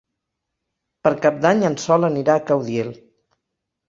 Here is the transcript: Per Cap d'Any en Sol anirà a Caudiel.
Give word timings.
Per 1.07 1.11
Cap 1.25 1.37
d'Any 1.43 1.61
en 1.69 1.75
Sol 1.83 2.07
anirà 2.07 2.39
a 2.39 2.43
Caudiel. 2.47 2.91